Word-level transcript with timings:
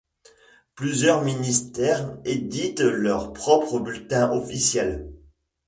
Plusieurs 0.73 1.21
ministères 1.23 2.17
éditent 2.25 2.79
leur 2.81 3.33
propre 3.33 3.79
bulletin 3.79 4.31
officiel. 4.31 5.13